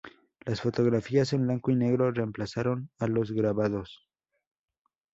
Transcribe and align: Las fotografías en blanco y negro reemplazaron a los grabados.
Las 0.47 0.61
fotografías 0.61 1.31
en 1.33 1.43
blanco 1.45 1.69
y 1.69 1.75
negro 1.75 2.09
reemplazaron 2.09 2.89
a 2.97 3.05
los 3.05 3.31
grabados. 3.31 4.09